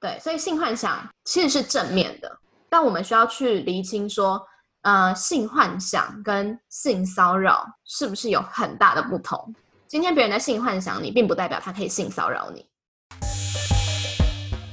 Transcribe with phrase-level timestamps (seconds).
[0.00, 2.38] 对，所以性幻想其实是正面的，
[2.70, 4.40] 但我们需要去厘清说，
[4.80, 9.54] 呃，性幻想跟性骚扰是不是有很大的不同？
[9.86, 12.66] 今天别人的性幻想你，并不代表他可以性骚扰你。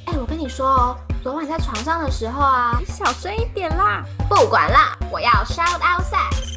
[0.06, 4.02] 哎，我跟你说哦，昨晚在床上的时候啊，你小声一点啦！
[4.30, 6.48] 不管啦，我要 shout out sex。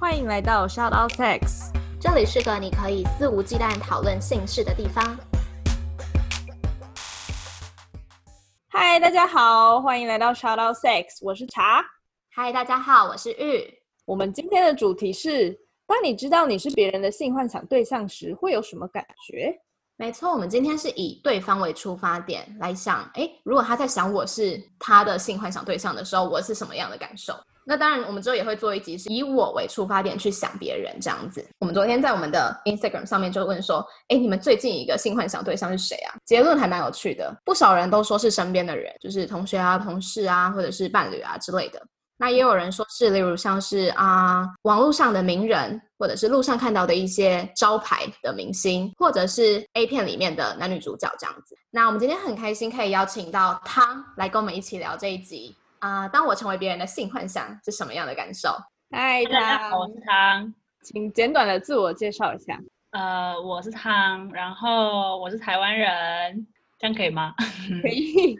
[0.00, 1.67] 欢迎来到 shout out sex。
[2.00, 5.18] 这里是个你可以肆无忌惮讨论性事的地方。
[8.68, 11.84] 嗨，大家好，欢迎来到 Shout Out Sex，我是茶。
[12.30, 13.68] 嗨，大家好，我是玉。
[14.04, 15.50] 我们今天的主题是：
[15.88, 19.52] 当你知道你是别人的性幻想对象时，会有什么感觉？
[19.96, 27.34] 没错，我们今天是以对方为出发点来想，哎，如果他在想我是他的性幻想对象的时候，我是什么样的感受？
[27.68, 31.46] 那当然，我们之后也会做一集，是以我为出发点去想别人这样子。
[31.58, 36.16] 我们昨天在我们的 Instagram 上面就问说，哎，你们最近一个性幻想对象是谁啊？
[36.24, 41.78] 结论还蛮有趣的，不少人都说是身边的人，就是同学啊、同事啊，或者是伴侣啊之类的。
[42.16, 51.54] 那也有人说是，例如像是啊，网络上的名人，或者是路上看到的一些招牌的明星，或者是 A 片里面的男女主角这样子。
[51.70, 55.54] 那我们今天很开心可以邀请到他来跟我们一起聊这一集。
[55.80, 56.08] 啊！
[56.08, 58.50] 当我成为别人的性幻想是什么样的感受？
[58.90, 62.58] 嗨，大家好，我是汤，请简短的自我介绍一下。
[62.90, 66.46] 呃，我是汤，然后我是台湾人，
[66.78, 67.34] 这样可以吗？
[67.82, 68.36] 可以。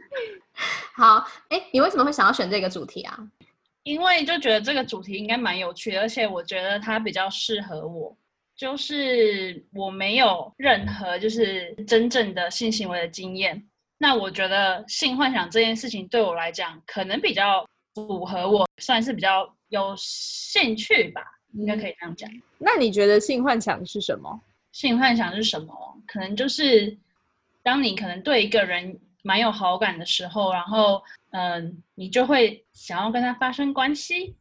[0.96, 3.18] 好，哎，你为什么会想要选这个主题啊？
[3.84, 8.16] 因为就觉得这个主题应该蛮有趣的，而且我觉得它比较适合我，
[8.56, 13.64] 就是我没有任何就是真正的性行为的经验。
[13.98, 21.20] 那我觉得性幻想这件事情对我来讲，可能比较符合我，算是比较有兴趣吧，
[21.54, 22.30] 应该可以这样讲。
[22.58, 24.40] 那你觉得性幻想是什么？
[24.70, 25.74] 性幻想是什么？
[26.06, 26.96] 可能就是
[27.62, 34.36] 当你可能对一个人蛮有好感的时候，然后嗯，你就会想要跟他发生关系。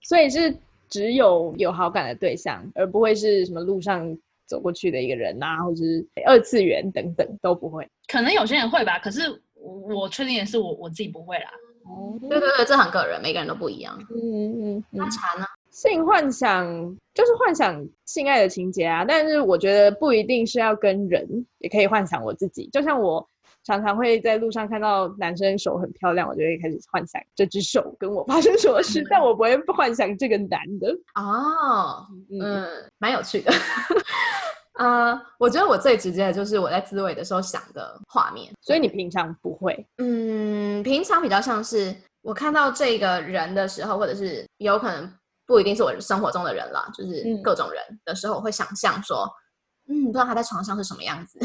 [0.00, 0.56] 所以是
[0.88, 4.16] 只有有好感的对象，而不会是什么路上。
[4.52, 9.22] 走过去的一个人啊，或者是二次元等等都不会，可能有些人会吧，可是
[9.56, 11.50] 我确定的是我我自己不会啦。
[11.86, 13.98] 哦，对对对，这很个人，每个人都不一样。
[14.10, 14.84] 嗯嗯嗯。
[14.90, 15.46] 那茶呢？
[15.70, 16.66] 性幻想
[17.14, 21.26] 就是幻想性爱的情节啊，但是我觉得不一定是要跟人，
[21.60, 22.68] 也可以幻想我自己。
[22.70, 23.26] 就像我
[23.64, 30.92] 常常会在路上看到男生手很漂亮，我就会开始幻想这只手跟我发生什么事，但我不会幻想这个男的。
[31.14, 32.66] 哦，嗯，
[32.98, 33.52] 蛮有趣的。
[34.78, 39.86] 呃，我觉得我最直接的就是我在自慰的时候想的画面，所以你平常不会？
[39.98, 45.12] 嗯，平常比较像是我看到这个人的时候，或者是有可能
[45.46, 49.30] 不一定是我生活中的人啦，就是各种人的时候，我会想象说，
[49.88, 51.38] 嗯，不知道他在床上是什么样子。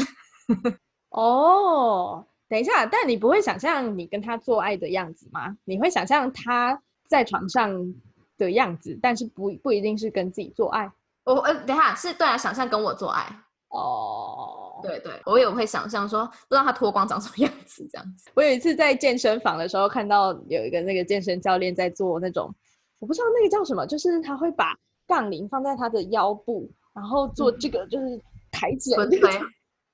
[1.20, 5.56] 哦，等一下，但你不会想象你跟他做爱的样子吗？
[5.64, 7.92] 你会想象他在床上
[8.36, 10.88] 的样子，但是不不一定是跟自己做爱。
[11.24, 13.26] 我呃，等下是对啊，想象跟我做爱
[13.70, 18.30] 哦，对对，我也会想象说，不知道他脱光长什么样子这样子。
[18.34, 22.54] 我有一次在健身房的时候，看到有一个那个健身教练在做那种，
[23.00, 24.72] 我不知道那个叫什么，就是他会把
[25.08, 28.20] 杠铃放在他的腰部，然后做这个就是
[28.52, 29.04] 抬起来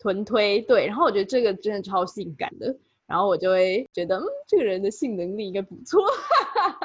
[0.04, 0.86] 臀推，对。
[0.86, 2.76] 然后我觉得这个真的超性感的，
[3.06, 6.02] 然后我就会觉得，嗯，这个人的性能力应该不错。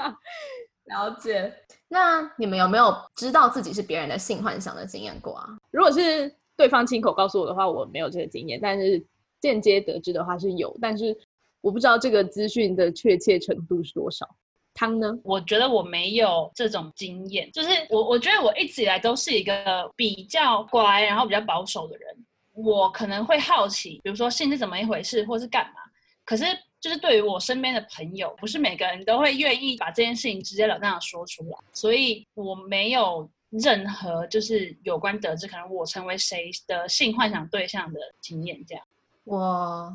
[0.87, 1.53] 了解。
[1.89, 5.49] 那你们有没有知道自己是别人的性幻想的经验过啊？
[5.71, 9.05] 如果是对方亲口告诉我的话，我没有这个经验；但是
[9.41, 11.15] 间接得知的话是有，但是
[11.61, 14.25] 我不知道这个资讯的确切程度是多少。
[14.73, 15.13] 汤呢？
[15.23, 22.25] 我觉得我没有这种经验，就是我我觉得我一直以来都是一个比较乖，然后比较保守的人。
[22.63, 25.81] 我可能会好奇，比如说性是怎么一回事，或是干嘛，
[26.25, 26.45] 可是。
[26.81, 38.65] 就是对于我身边的朋友，不是每个人都会愿意把这件事情直截了当的说出来，所以我没有任何就是有关得知可能我成为谁的性幻想对象的经验。
[38.65, 38.85] 这样，
[39.25, 39.93] 我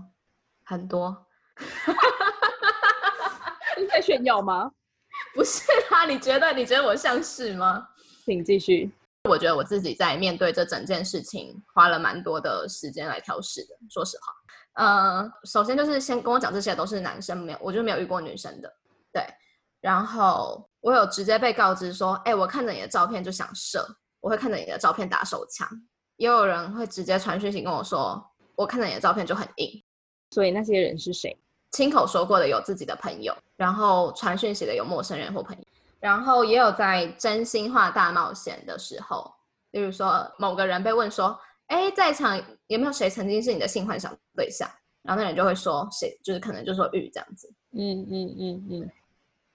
[0.62, 1.24] 很多，
[3.78, 4.70] 是在炫耀吗？
[5.34, 7.88] 不是啊，你觉得你觉得我像是吗？
[8.26, 8.90] 请继续。
[9.28, 14.32] 我觉得我自己在面对这整件事情花了蛮多的时间来调试的，说实话。
[14.74, 18.70] 呃，首先就是先跟我讲这些都是男生，没有，我就没有遇过女生的，
[19.12, 19.24] 对。
[19.80, 23.86] 然后我有直接被告知说，哎，我看着你的照片就想射，
[24.20, 25.66] 我会看着你的照片打手枪。
[26.16, 28.22] 也有人会直接传讯息跟我说，
[28.56, 29.82] 我看着你的照片就很硬。
[30.32, 31.34] 所以那些人是谁？
[31.70, 35.64] 亲口说过的有自己的朋友，然后传讯息的有陌生人或朋友，
[36.04, 39.32] 然后也有在真心话大冒险的时候，
[39.70, 41.38] 例如说某个人被问说。
[41.68, 44.68] 哎，在场有没有谁曾经是你的性幻想对象？
[45.02, 47.50] 然后那人就会说谁，就是可能就说玉这样子。
[47.72, 48.90] 嗯嗯嗯嗯。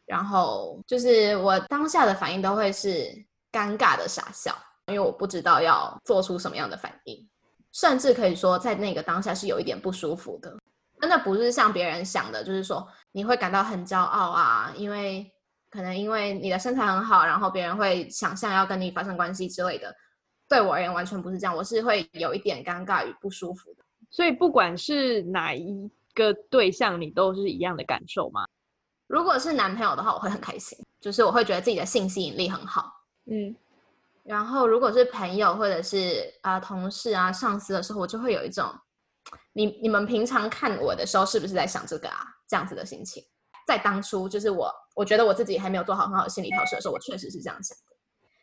[0.07, 3.13] 然后就是我当下的反应都会是
[3.51, 4.57] 尴尬的傻笑，
[4.88, 7.30] 因为我不知道要做出什么样的反应，
[7.74, 10.51] 甚至可以说在那个当下是有一点不舒服的。
[11.00, 15.31] 真的不是像别人想的，就是说你会感到很骄傲啊，因为
[15.69, 19.95] 可能因为你的身材很好，然后别人会想象要跟你发生关系之类的。
[20.48, 23.83] 对我而言完全不是这样，我是会有一点尴尬与不舒服的。
[24.10, 28.45] 所以不管是哪一个对象，你都是一样的感受吗？
[29.06, 32.92] 如果是男朋友的话，我会很开心，就是我会觉得自己的性吸引力很好。
[33.25, 33.56] 嗯，
[34.24, 38.68] 然后如果是朋友或者是啊同事啊上司的时候，我就会有一种，
[39.54, 42.25] 你你们平常看我的时候是不是在想这个啊？
[42.48, 43.24] 这样子的心情，
[43.68, 47.96] 在当初就是我我觉得我自己还没有做好很好的心理调试的时候，我确实是这样想的。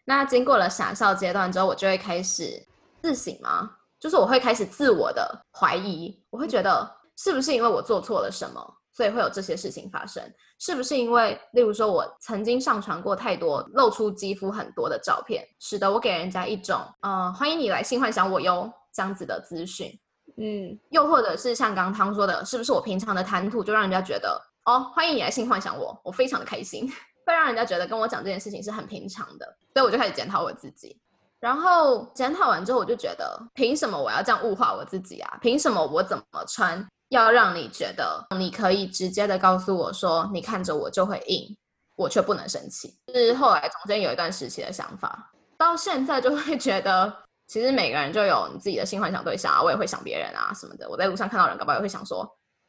[0.07, 2.67] 那经过了傻笑阶段之后，我就会开始
[3.03, 3.71] 自省吗？
[4.01, 8.75] 就是我会开始自我的怀疑，我会觉得是不是因为我做错了什么？
[8.91, 10.23] 所以会有这些事情发生，
[10.59, 19.93] 是不是因为，例如说，我曾经上传过太多露出肌肤很多的照片，使得我给人家一种，呃，欢迎你来性幻想我哟这样子的资讯，
[20.39, 26.89] 嗯，又或者是像刚刚汤说的，是不是我平常的谈吐就让人家觉得，哦，欢迎你来性幻想我，我非常的开心，
[27.25, 31.01] 会让人家觉得跟我讲这件事情是很平常的，所以我就开始检讨我自己，
[31.39, 35.39] 然后检讨完之后，我就觉得，凭什么我要这样物化我自己啊？
[35.41, 36.85] 凭什么我怎么穿？
[37.11, 41.57] 要让你觉得你可以直接的告诉我说，你看着我就会硬，
[41.95, 42.99] 我却不能生气。
[43.15, 47.17] 是后来中间有一段时期的想法，到现在就会觉得，
[47.47, 50.91] 其实每个人就有你自己的性幻想对象啊，我也会想别人啊什么的。
[50.91, 52.29] 我在路上看到人，搞不好也会想说，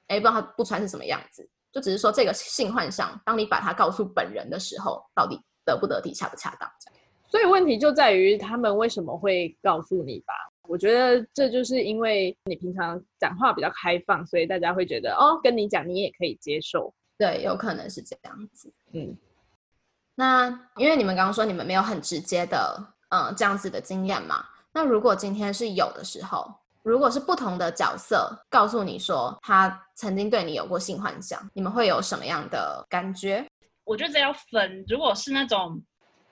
[0.09, 1.49] 哎，不知道他不穿是什么样子。
[1.77, 6.67] 就只是说这个性幻想，当你把它告诉本人的时候，到底得不得体，恰不恰当？
[7.29, 10.33] 所以问题就在于他们为什么会告诉你吧？
[10.63, 16.91] 我觉得这就是因为你平常讲话比较开放，所以大家会觉得哦，跟你讲你也可以接受。
[17.15, 18.73] 对，有可能是这样子。
[18.93, 19.15] 嗯，
[20.15, 24.43] 那因为你们刚刚说你们没有很直接的嗯这样子的经验嘛，
[24.73, 26.51] 那如果今天是有的时候，
[26.87, 33.45] 如果是不同的角色告诉你说他曾经对你有过性幻想，你们会有什么样的感觉？
[33.83, 35.81] 我觉得这要分，如果是那种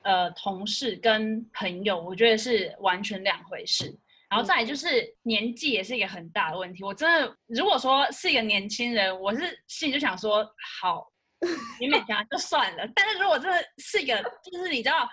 [0.04, 3.94] 呃同事跟朋友，我觉得是完全两回事。
[4.30, 6.84] 然后再来就是年纪也是一个很大的问题。
[6.84, 10.42] 我真的如果说是一个年轻人，我是心里就想说
[10.80, 11.06] 好，
[11.80, 12.88] 你勉强就算了。
[12.96, 15.08] 但是如果真的是一个，就是你知道，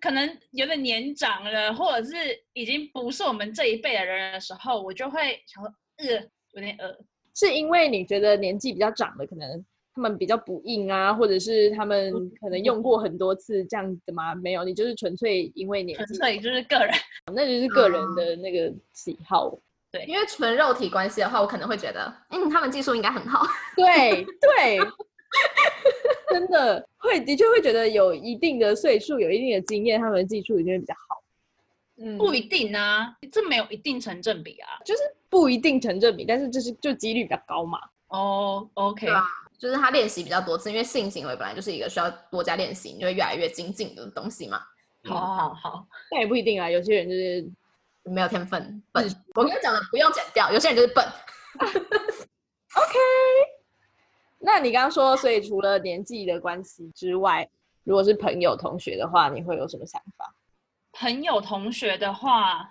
[0.00, 2.14] 可能有点年长了，或者是
[2.52, 6.94] 已经不是我们这一辈的人的时候，我就会想说，呃，有点呃，
[7.34, 9.64] 是因为你觉得年纪比较长的可能。
[9.96, 14.34] 他们比较不硬啊，或者是他们可能用过很多次这样子吗？
[14.34, 16.92] 没有，你就是纯粹因为年纪，纯粹 就是个人，
[17.32, 19.56] 那就是个人的那个喜好。
[19.92, 23.46] 对，因为纯肉体关系的话，我可能会觉得，嗯，他们技术应该很好。
[23.76, 24.80] 对对，
[26.34, 31.22] 真的会的确会觉得有一定的岁数、有一定的经验，他们的技术一定会比较好。
[31.98, 37.78] 嗯，不一定啊，这没有一定成正比啊，就是不一定成正比，但是就是就几率比较高嘛。
[38.08, 39.06] 哦，OK。
[39.56, 44.60] 就是他练习比较多次，因为性行为本来就是一个需要多加练习，你就会越来越精进的东西嘛。
[45.04, 47.48] 好好好，但也不一定啊，有些人就是
[48.02, 49.08] 没有天分，笨。
[49.36, 51.06] 我跟你讲的不用剪掉，有些人就是笨。
[52.74, 52.98] OK，
[54.44, 57.48] 那你刚刚说，所以除了年纪的关系之外，
[57.84, 60.34] 如果是朋友同学的话，你会有什么想法？
[60.92, 62.70] 朋友同学的话。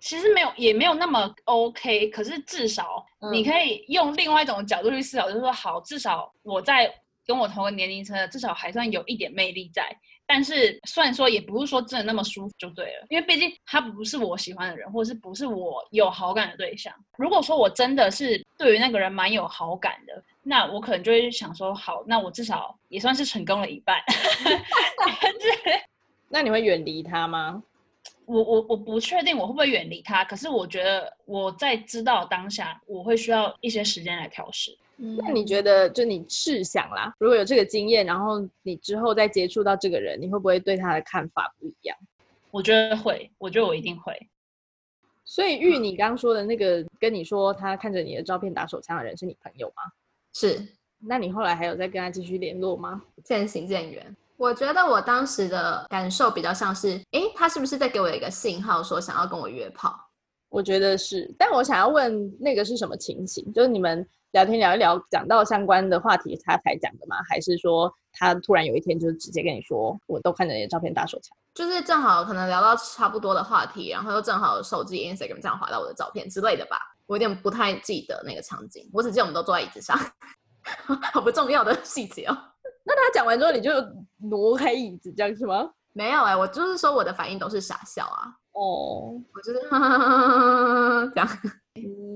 [0.00, 2.08] 其实没有，也没有那么 OK。
[2.10, 6.88] 可是至少你可以用另外一种角度去思考，就是说，好，至少我在
[7.26, 9.90] 跟我同个年龄层的，至少还算有一点魅力在。
[10.24, 16.94] 但是虽然说也不是说真的那么舒服就对了，因为毕竟他不是我喜欢的人，或者是不是我有好感的对象。
[17.16, 24.00] 如果说我真的是对于那个人蛮有好感的，那我可能就会想说，好，那我至少也算是成功了一半。
[26.30, 27.62] 那你会远离他吗？
[28.24, 34.74] 我我我不确定我会不会远离他，可是我觉得我在知道当下，我会需要一些时间来调试。
[34.96, 41.96] 那你觉得，就你试想啦，如果有这个经验，然后你之后再接触到这个人，你会不会对他的看法不一样？
[42.50, 44.14] 我觉得会，我觉得我一定会。
[45.24, 49.82] 所以玉，你刚刚说的那个跟你说他看着你的照片打手枪的人是你朋友吗？
[50.38, 50.64] 是。
[51.00, 53.02] 那你后来还有再跟他继续联络吗？
[53.24, 54.16] 渐行渐远。
[54.36, 59.98] 我觉得我当时的感受比较像是，诶，他是不是在给我一个信号，说想要跟我约炮？
[60.48, 63.52] 我觉得是，但我想要问那个是什么情形？
[63.52, 67.16] 就是你们聊天聊一聊，讲到相关的话题，他才讲的吗？
[67.28, 71.36] 还是说他突然有一天就直接跟你说，我都看着你的照片打手枪？
[71.52, 76.96] 就是正好可能聊到差不多的话题，然后又正好手机 Instagram 这样滑到我的照片之类的吧。
[77.08, 79.98] 我有点不太记得那个场景，我只记得我们都坐在椅子上，
[81.12, 82.36] 好不重要的细节哦。
[82.84, 83.70] 那他讲完之后，你就
[84.18, 85.70] 挪开椅子这样是吗？
[85.94, 89.60] 没有哎、我就是说我的反应都是傻笑啊，哦，我就是
[91.12, 91.28] 这样。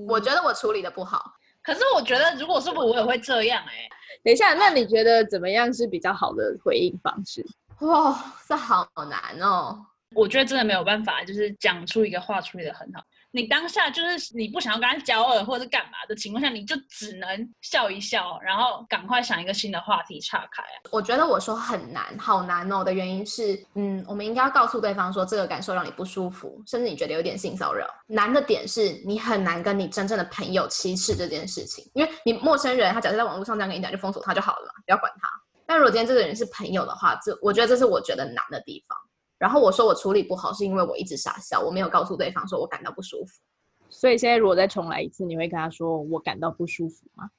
[0.07, 1.33] 我觉得我处理的不好，
[1.63, 3.89] 可是我觉得，如果是我，我也会这样哎、
[4.23, 7.43] 等一下，那你觉得怎么样是比较好的回应方式？
[7.81, 8.15] 哇，
[8.47, 9.85] 这好难哦。
[10.15, 13.01] 我觉得真的没有办法，就是讲出一个话处理的很好。
[13.35, 17.27] 你当下就是你不想要跟他交恶或者是干嘛的情况下，你就只能
[17.61, 20.63] 笑一笑，然后赶快想一个新的话题岔开。
[20.91, 27.87] 我觉得我说很难，好难哦的原因是，嗯，我们应该要告诉对方说这个感受让你不舒服，甚至你觉得有点性骚扰。
[28.05, 35.27] 难的点是你很难跟你真正的朋友歧视这件事情，因为你陌生人，他假设在网络上这样跟你讲，就封锁他就好了嘛，不要管他。
[35.65, 38.95] 但如果今天这个人是朋友的话，这我觉得这是我觉得难的地方。
[39.43, 43.41] 然后我说我处理不好，是因为我一直傻笑，我没有告诉对方说我感到不舒服。
[43.89, 47.29] 所以现在如果再重来一次，你会跟他说我感到不舒服吗？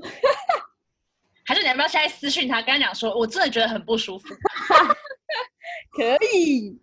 [1.46, 4.34] 还是你要不要现在私讯他，跟他讲说，我真的觉得很不舒服。
[5.96, 6.02] 可
[6.34, 6.76] 以，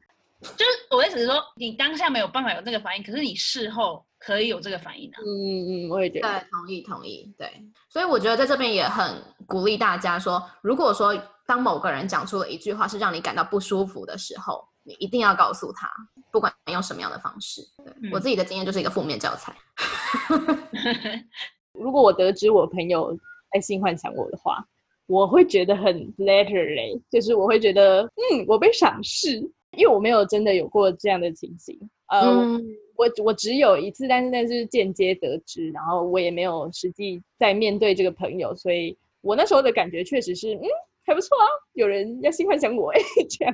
[0.55, 5.19] 就是我的意思是说，你当下没有办法有这个反应，可是你事后可以有这个反应啊。
[5.19, 5.27] 嗯
[5.67, 7.51] 嗯，我也觉得，对，同意同意，对，
[7.89, 11.13] 所以我觉得在这边也很鼓励大家说，如果说
[11.49, 15.89] 当某个人讲出了一句话是让你感到不舒服的时候，你一定要告诉他，
[16.31, 17.63] 不管用什么样的方式。
[17.83, 19.55] 对、嗯我自己的经验就是一个负面教材。
[21.73, 23.17] 如果我得知我朋友
[23.49, 24.63] 爱性幻想我的话，
[25.07, 29.37] 我会觉得很 flatter 嘞，就是我会觉得，嗯，我被赏识，
[29.71, 31.75] 因为我没有真的有过这样的情形。
[32.09, 32.63] 呃，嗯，
[32.95, 40.61] 我我只有一次，但是那是间接得知，然后我也没有实际在面对这个朋友，所以我那时候的感觉确实是，嗯，
[41.09, 43.53] 还不错啊，有人要性幻想我哎， 这样。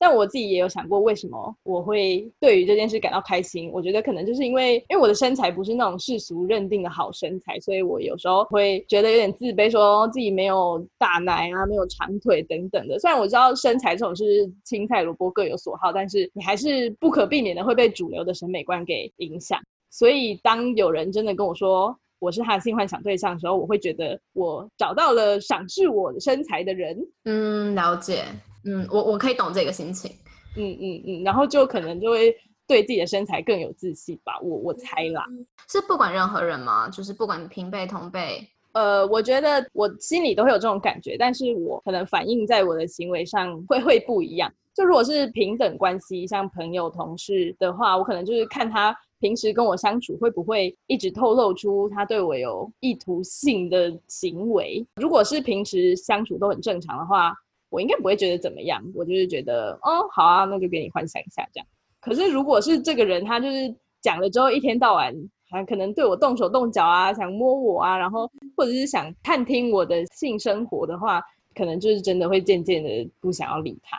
[0.00, 3.68] 但我自己也有想过，为什么我会对于这件事感到开心？
[3.72, 12.96] 我觉得可能就是因为，因为我的身材不是那种世俗认定的好身材，所以我有时候会觉得有点自卑，说自己没有大奶啊，没有长腿等等的。
[13.00, 19.60] 虽然我知道身材这种是青菜萝卜各有所好，但是你还是不可避免的会被主流的审美观给影响。
[19.90, 26.96] 所以当有人真的跟我说我是他的性幻想对象的时候，我会觉得我找到了赏识我的身材的人。
[27.24, 28.24] 嗯，了解。
[28.64, 30.10] 嗯，我我可以懂这个心情。
[30.56, 32.34] 嗯嗯嗯，然后就可能就会
[32.66, 35.24] 对自己的身材更有自信吧，我我猜啦。
[35.68, 36.88] 是不管任何人吗？
[36.88, 44.52] 就是不管平辈同辈，呃，我觉得我心里都会有这种感觉，但是我可能反映在我的行为上会会不一样。
[44.74, 54.86] 就如果是平等关系，像朋友、同事的话，我可能就是看他平时跟我相处会不会一直透露出他对我有意图性的行为。
[54.96, 57.34] 如果是平时相处都很正常的话，
[57.70, 61.66] 我应该不会觉得怎么样，我就是觉得哦，好啊，那就给你幻想一下这样。
[62.00, 65.14] 可是如果是这个人，他就是讲了之后，一天到晚
[65.50, 71.22] 还可能对我动手动脚啊，想摸我啊，然后或者是想探听我的性生活的话，
[71.54, 73.98] 可能就是真的会渐渐的不想要理他。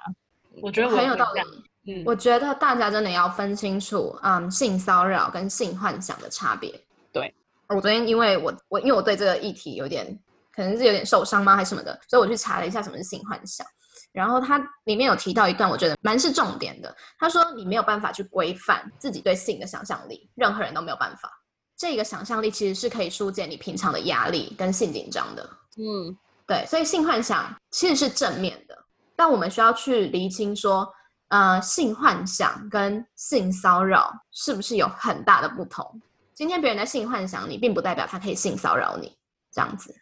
[0.61, 1.41] 我觉得我很有道理。
[1.87, 6.69] 嗯，我觉得大家真的要分清楚，嗯，性骚扰跟性幻想的差别。
[7.11, 7.33] 对，
[7.69, 10.05] 我昨天因为我我因为我对这个议题有点
[10.53, 13.65] 可能是有点受伤吗，还是什么的，所以我去查了一下什么是性幻想。
[14.11, 16.93] 然后它里面有提到一段，我觉得蛮是重点的。
[17.19, 21.31] 他说你没有办法去规范自己对性的想象力，任何人都没有办法。
[21.77, 25.49] 这个想象力其实是可以疏解你平常的压力跟性紧张的。
[25.77, 26.17] 嗯，
[26.47, 28.75] 对，所以性幻想其实是正面的，
[29.15, 30.91] 但我们需要去厘清说，
[31.29, 36.01] 呃，性幻想跟性骚扰是不是有很大的不同？
[36.33, 39.15] 今天别人在性幻想你，并不代表他可以性骚扰你，
[39.51, 39.95] 这样子。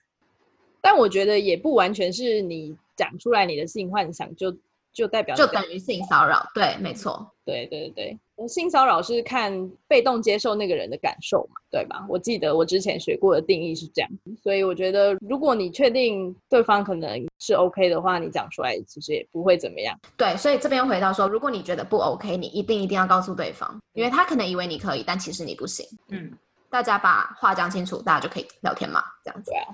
[0.79, 4.55] 但我觉得也不完全是你讲出来你的性幻想就
[4.93, 12.05] 就代表就等于性骚扰，对，没错，对对对对，性骚扰是看被动接受那个人的感受嘛，对吧？
[12.09, 14.09] 我记得我之前学过的定义是这样，
[14.43, 19.97] 所以我觉得如果你确定对方可能是 OK 的话，你讲出来其实也不会怎么样。
[20.17, 25.85] 对，所以这边回到说，如果你觉得不 OK，你一定一定要告诉对方，因为他可能以为你可以，但其实你不行。
[26.09, 26.31] 嗯，
[26.69, 29.51] 大家把话讲清楚，大家就可以聊天嘛，这样子。
[29.51, 29.67] 对啊。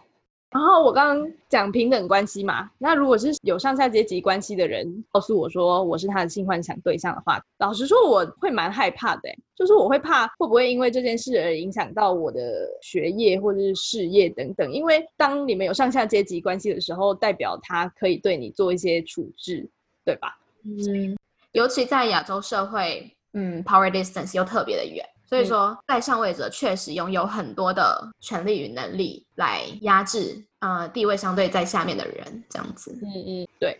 [0.53, 19.67] 然后我刚刚讲平等关系嘛，那如果是有上下阶级关系的人告诉我说我是他的性幻想对象的话，老实说我会蛮害怕的，就是我会怕会不会因为这件事而影响到我的学业或者是事业等等，因为当你们有上下阶级关系的时候，代表他可以对你做一些处置，
[20.05, 20.37] 对吧？
[20.65, 21.17] 嗯，
[21.51, 32.95] 尤其在亚洲社会，嗯，power distance 又特别的远，所以说，在上位者确实拥有很多的权利与能力来压制呃地位相对在下面的人，这样子。
[33.01, 33.75] 嗯嗯，对。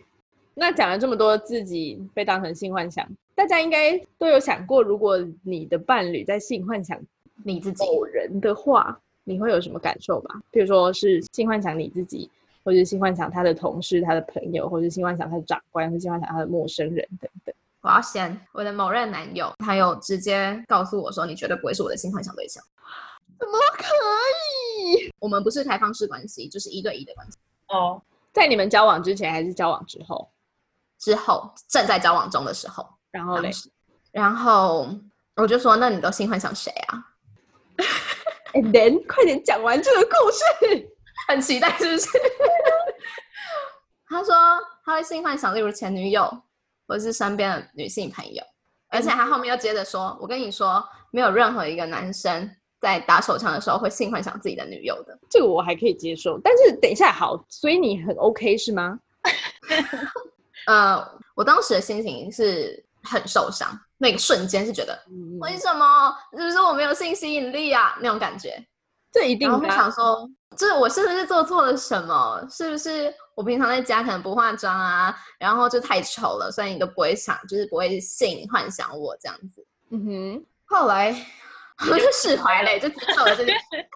[0.54, 7.00] 那讲了这么多自己被当成性幻想，大家应该都有想过，如果你的伴侣在性幻想
[7.44, 10.40] 你自己，某人的话，你会有什么感受吧？
[10.50, 12.28] 比如说是性幻想你自己，
[12.64, 17.54] 或者是性幻想他的同事、他的朋友，或者是性幻想他的长官，或者性幻想他的陌生人等等。
[17.84, 22.64] 我要先，我的某任男友，他有直接告诉我说，你绝对不会是我的性幻想对象。
[23.38, 23.84] 怎么可
[24.80, 25.12] 以？
[25.18, 27.36] 我们不是开放式关系，就是一对一的关系。
[27.68, 28.00] 哦，
[28.32, 30.32] 在你们交往之前还是交往之后？
[30.98, 33.50] 之后正在交往中的时候，然后嘞，
[34.12, 34.88] 然后
[35.36, 37.04] 我就说，那你都性幻想谁啊？
[38.54, 40.88] And then，快点讲完这个故事，
[41.28, 42.08] 很期待是不是？
[44.08, 44.34] 他说
[44.86, 46.42] 他会性幻想，例如前女友。
[46.86, 48.42] 或是身边的女性朋友，
[48.90, 52.50] 而且他后面又接着说：“我跟你说，没有任何一个男生
[52.80, 58.98] 在打手枪的时候会性幻想自己的女友的。”这个我还可以接受，但是等一下，好，所以你很 OK 是吗？
[60.66, 61.02] 呃，
[61.34, 64.98] 我当时的心情是很受伤，那个瞬间是觉得
[65.40, 66.14] 为什么？
[66.36, 67.96] 是不是我没有性吸引力啊？
[68.00, 68.62] 那种感觉，
[69.10, 72.46] 这一定会想说，这我是不是做错了什么？
[72.50, 73.12] 是不是？
[73.34, 79.66] 我平常在家可能不化妆啊，然后就太丑了，所以你都不会想，就是不会性幻想我这样子。
[79.90, 81.14] 嗯哼，后来
[81.90, 83.86] 我就释怀了，就接受了这件事。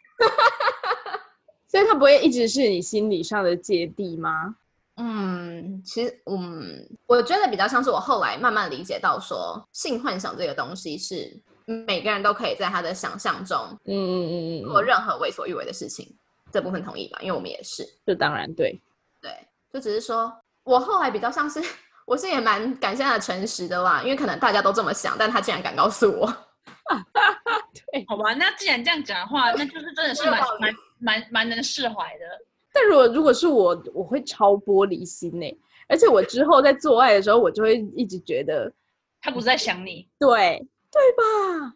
[1.68, 4.56] 所以他不会一直是你心理上的芥蒂吗？
[4.96, 11.38] 嗯，其实，嗯，我觉得比较像是我后来慢慢理解到，说性幻想这个东西是
[11.86, 16.12] 每个人都可以在他的想象中，嗯嗯嗯嗯，做任何为所欲为的事情。
[16.50, 17.18] 这部分同意吧？
[17.20, 17.86] 因为我们也是。
[18.06, 18.80] 这当然对。
[19.20, 19.30] 对，
[19.72, 20.32] 就只是说，
[20.64, 21.60] 我后来比较像是，
[22.06, 26.26] 我是也蛮感谢他诚实的啦，因为可能大家都这么想，但他竟然敢告诉我，
[27.92, 32.24] 对，好吧，那既然这样讲的话，那就是真的是蛮蛮蛮蛮能释怀的。
[32.72, 38.72] 但如果如果是我，我会超玻璃心呢，而且我之后在做爱的时候，我就会一直觉得
[39.20, 41.74] 他不是在想你，对对吧？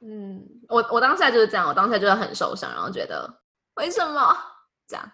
[0.00, 3.40] 嗯，我我当下就是这样，我当下就是很受伤，然后觉得
[3.74, 4.36] 为什么
[4.86, 5.12] 这样，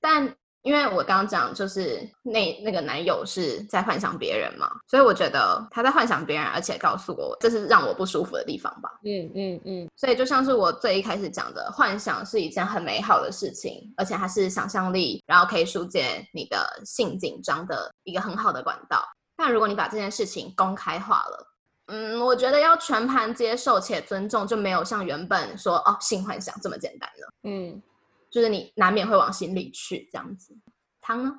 [0.00, 0.36] 但。
[0.62, 8.88] 因为我刚刚讲，就是那那个男友是在幻想别人嘛，所以我觉得他在幻想别人，而且告诉我，这是让我不舒服的地方吧。
[9.04, 9.90] 嗯嗯嗯。
[9.96, 19.04] 所以就像是我最一开始讲的，幻想是一件很美好的事情，而且它是想象力，然后可以疏解你的性紧张的一个很好的管道。
[19.36, 21.48] 但如果你把这件事情公开化了，
[21.86, 27.32] 嗯，我觉得要全盘接受且尊重，就没有像原本说哦性幻想这么简单了。
[27.42, 27.82] 嗯。
[28.32, 30.56] 就是你难免会往心里去这样子，
[31.02, 31.30] 汤呢？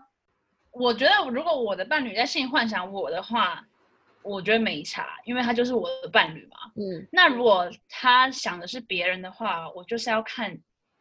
[0.69, 3.65] 我觉得如果我的伴侣在性幻想我的话，
[4.21, 6.57] 我觉得没差，因为他就是我的伴侣嘛。
[6.75, 7.07] 嗯。
[7.11, 10.55] 那如果他想的是别人的话，我就是要看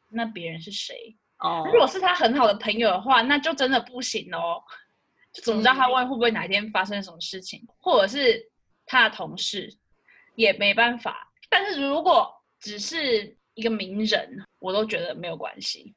[0.09, 1.15] 那别人是谁。
[1.41, 1.63] 哦。
[1.67, 4.63] 如果是他很好的朋友的话，那就真的不行哦。
[5.31, 8.43] 就怎么知道他万一会不会哪一天发生什么事情，或者是
[8.87, 9.71] 他的同事，
[10.37, 11.31] 也没办法。
[11.51, 13.37] 但是如果只是。
[13.55, 15.95] 一个名人，我都觉得没有关系。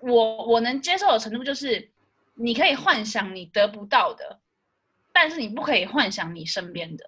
[0.00, 1.88] 我我能接受的程度就是，
[2.34, 4.38] 你可以幻想你得不到的，
[5.12, 7.04] 但是你不可以幻想你身边的。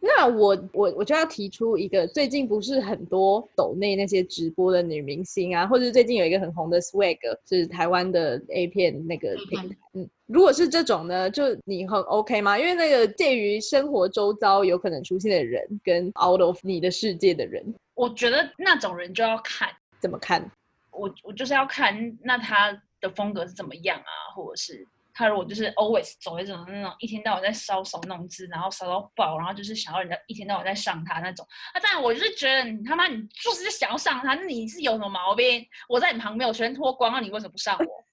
[0.00, 9.76] 那我我我就要提出一个，最近不是很多抖内那些直播的女明星啊，或者最近有一个很红的 Swag，是台湾的 A 片那个平台。
[9.94, 12.56] 嗯，如果是这种呢，就你很 OK 吗？
[12.56, 17.74] 因为那个介于生活周遭有可能出现的人，跟 out of 你的世界的人。
[17.98, 19.68] 我觉得那种人就要看
[20.00, 20.48] 怎么看，
[20.92, 35.66] 我我就是要看那他的风格是怎么样啊，或者是他如果就是 always 走一种那种一天到晚在搔首弄姿，然后搔到爆，然后就是想要人家一天到晚在上他那种，那当然我就是觉得你他妈你就是想要上他，那你是有什么毛病？
[35.88, 38.04] 我在你旁边，我全脱光了，你为什么不上我？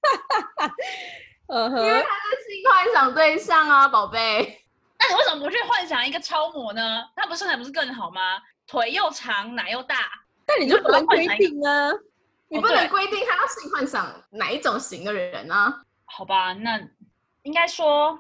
[1.53, 4.63] 嗯哼，因为他是性幻想对象啊，宝贝。
[4.97, 7.07] 那你为什么不去幻想一个超模呢？
[7.15, 8.41] 他不身材不是更好吗？
[8.67, 9.95] 腿又长，奶又大，
[10.45, 11.91] 但你就不能规定呢？
[12.47, 15.73] 你不能规定他要性幻想哪一种型的人呢？
[16.05, 16.79] 好吧，那
[17.43, 18.17] 应该说，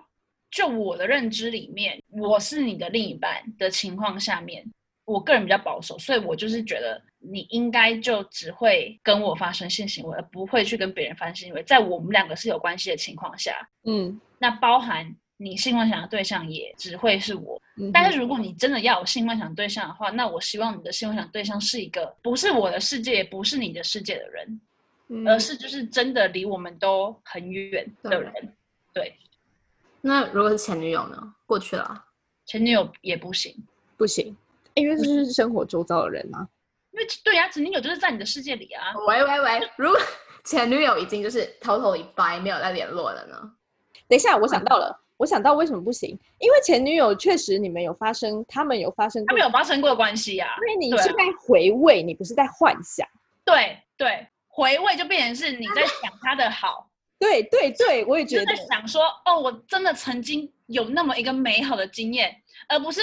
[0.51, 4.65] 就我的认知里面，我是你的另一半的情况下面，
[5.05, 13.55] 我个人比较保守，所以我就是觉得你应该就只会跟我发生性行为，而不会去跟别人发生性行为，在我们两个是有关系的情况下，
[13.85, 15.15] 嗯，那包含。
[15.37, 28.33] 你性幻想的对象也只会是我，但是如果你真的要有性幻想对象的话，那我希望你的性幻想对象是一个不是我的世界，也不是你的世界的人，而是就是真的离我们都很远的人。
[28.93, 29.13] 对。
[30.01, 31.33] 那如果是前女友呢？
[31.45, 32.05] 过去了，
[32.45, 33.55] 前女友也不行，
[33.97, 34.35] 不行。
[34.75, 36.47] 因为这就是生活周遭的人啊。
[36.91, 38.93] 因为对呀、前女友就是在你的世界里啊。
[39.07, 39.99] 喂喂喂，如果
[40.45, 43.35] 前女友已经就是 totally bye 没有再联络了呢？
[44.07, 46.09] 等一下，我想到了，我想到为什么不行？
[46.39, 50.49] 因为前女友确实你们有发生，他们有发生过，他们有发生过的关系啊。
[50.67, 53.07] 因为你是在回味，你不是在幻想。
[53.43, 62.35] 对对，回味就变成是你在想他的好， 对对对，我也觉就得在想说，哦，我真的曾经有那么一个美好的经验，
[62.67, 63.01] 而不是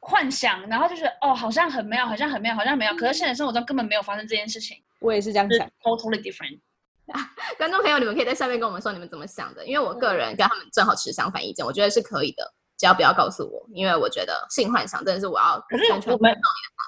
[0.00, 5.70] 幻想，然后就是哦，好像很美好，好像很美好，好像很美好，可是现实生活中根本没有发生这件事情，我也是这样想。
[5.82, 6.58] totally different。
[7.58, 16.32] 观众朋友，你们可以在下面跟我们说你们怎么想的，因为我个人跟他们正好持相反意见，我觉得是可以的，只要不要告诉我，因为我觉得性幻想真的是我要可是我们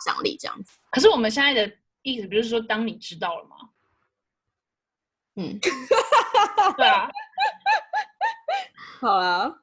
[0.04, 0.78] 想象力这样子。
[0.90, 1.70] 可是我们现在的
[2.02, 3.56] 意思不是说，当你知道了吗？
[5.36, 5.58] 嗯，
[6.78, 7.10] 对啊，
[9.00, 9.54] 好啊。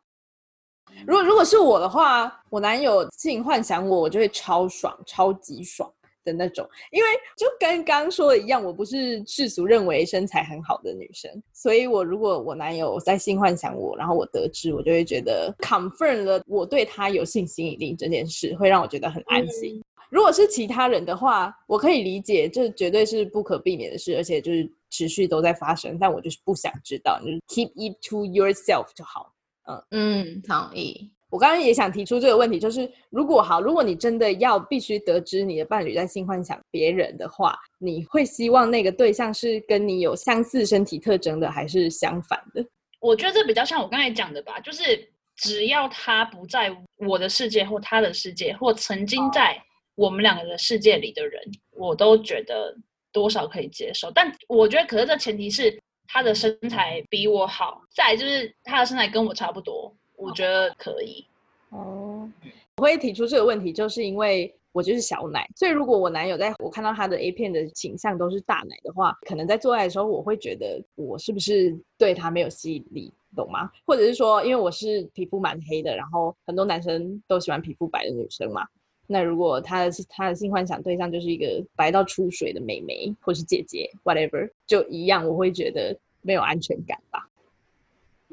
[1.08, 5.92] 如果如果是我的话，我男友性幻想我，我就会超爽、超级爽
[6.24, 6.68] 的那种。
[6.92, 19.82] 因为就跟刚刚说的一样，我不是世俗认为身材很好的女生，所以我如果我男友在性幻想我，然后我得知，我就会觉得 confirm 了我对他有性吸引力这件事，会让我觉得很安心。
[20.10, 29.34] 如果是其他人的话，我可以理解，这绝对是不可避免的事，而且就是持续都在发生，但我就是不想知道，你就是 keep it to yourself 就好。
[29.66, 31.10] 嗯嗯，同意。
[31.34, 42.64] 我刚刚也想提出这个问题，就是如果好，如果你真的要必须得知你的伴侣在性幻想别人的话，你会希望那个对象是跟你有相似身体特征的，还是相反的？
[43.00, 49.60] 我觉得这比较像我刚才讲的吧，就是只要他不在我的世界或他的世界，或曾经在
[49.96, 51.42] 我们两个的世界里的人，
[51.72, 52.78] 我都觉得
[53.12, 54.12] 多少可以接受。
[54.12, 55.76] 但我觉得，可是这前提是
[56.08, 59.92] 他的身材比我好，再来就是他的身材跟我差不多，
[60.24, 61.26] 我觉得可以。
[61.70, 62.30] 哦，
[62.78, 73.72] 我会提出这个问题，就是因为我就是小奶，所以如果我男友在我看到他的 A 片的形象都是大奶的话，可能在做爱的时候，我会觉得我是不是对他没有吸引力，懂吗？
[73.86, 78.68] 或者是说，因为我是皮肤蛮黑的，然后很多男生都喜欢皮肤白的女生嘛。
[79.08, 87.28] 那如果他的他的性幻想对象就是一个白到出水的美眉或是姐姐，whatever，就一样，我会觉得没有安全感吧。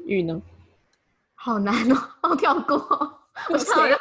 [0.05, 0.41] 玉呢？
[1.43, 1.97] 好难哦，
[2.29, 2.77] 我跳过，
[3.49, 3.97] 我行跳人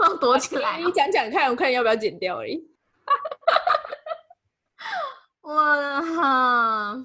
[0.00, 0.86] 要躲起来哦。
[0.86, 2.66] 你讲讲看，我看要不要剪掉而已。
[5.42, 5.52] 我
[6.16, 6.96] 哈，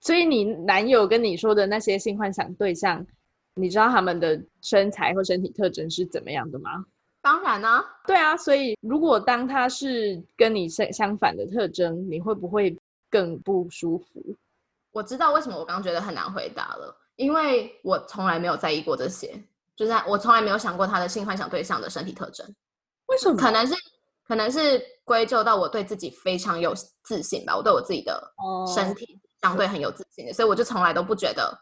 [0.00, 3.06] 所以你男友跟你说的那些性幻想对象，
[3.54, 6.86] 你知道他们的身材或身体特征是怎么样的吗？
[7.20, 12.74] 当然呢、对啊，所以如果当他是跟你相相反的特征，你会不会
[13.10, 14.34] 更不舒服？
[14.92, 19.32] 我知道为什么我刚刚觉得很难回答了，因为我从来没有在意过这些，
[19.76, 22.46] 就是我从来没有想过他的性幻想对象的身体特征，
[23.06, 23.36] 为什么？
[23.36, 23.74] 可能是
[24.26, 31.56] 可能是归咎到我对自己非常有自信吧，我对我自己的哦身体相对很有自信的，所以我就从来都不觉得，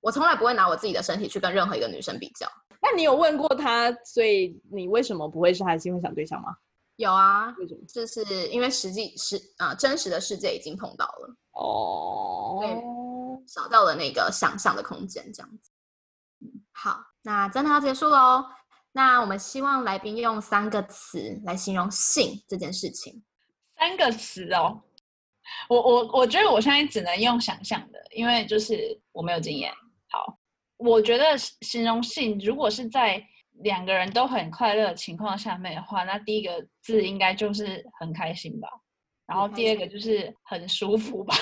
[0.00, 2.46] 我从来不会拿我自己的身体去跟任何一个女生比较。
[2.80, 6.54] 那你有问过他，所以你为什么不会是他的性幻想对象吗？
[6.96, 7.80] 有啊，为什么？
[7.88, 12.60] 就是因为实际是啊、真实的世界已经碰到了，哦，
[13.46, 15.70] 少掉了那个想象的空间，这样子。
[16.40, 18.44] 嗯，好，那真的要结束喽。
[18.92, 23.24] 那我们希望来宾用三个词来形容性这件事情。
[23.76, 24.82] 三个词哦，
[25.68, 29.72] 我我我觉得我现在只能用想象的，因为就是我没有经验。
[30.10, 30.38] 好，
[30.76, 33.20] 我觉得形容性如果是在
[33.62, 38.68] 两个人都很快乐的情况下面的话，那第一个字应该就是很开心吧，
[39.26, 41.34] 然后第二个就是很舒服吧，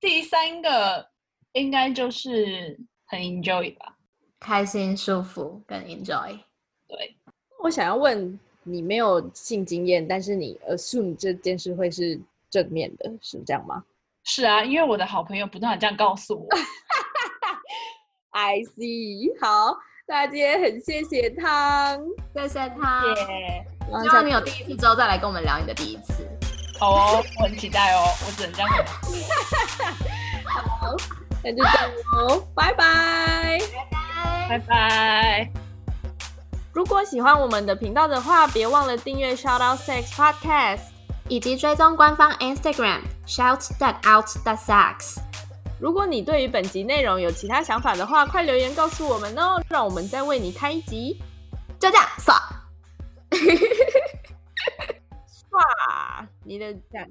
[0.00, 1.06] 第三个
[1.52, 3.96] 应该就是很 enjoy 吧。
[4.38, 6.38] 开心、舒服跟 enjoy。
[6.88, 7.14] 对，
[7.62, 13.84] 我想要问你没有性经验，但是你 assume 这件事会是正面的，是这样吗
[14.24, 16.48] 是啊，因为我的好朋友不断的这样告诉我。
[18.30, 22.00] I see，好，那今天很谢谢汤，
[22.34, 23.04] 谢谢他。
[23.28, 26.39] 耶，然后下希望你有第一次之后再来跟我们聊你的第一次。
[26.80, 28.92] 好哦，我很期待哦，我只能这样回答。
[31.44, 33.60] 那就这样喽，拜拜。
[33.68, 34.48] 拜拜。
[34.48, 35.50] 拜拜
[36.72, 40.80] 如果喜欢我们的频道的话，别忘了订阅 Shout Out Sex Podcast。
[41.28, 45.18] 以及追踪官方 Instagram shout that out that sucks。
[45.78, 51.22] 如果你对于本集内容有其他想法的话，快留言告诉我们哦，让我们再为你开一集。
[51.78, 52.36] 就这样，爽。
[55.50, 57.10] 哇，你的赞。